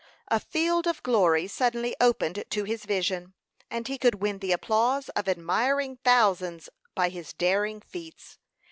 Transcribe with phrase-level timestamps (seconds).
[0.29, 3.35] A field of glory suddenly opened to his vision,
[3.69, 8.39] and he could win the applause of admiring thousands by his daring feats.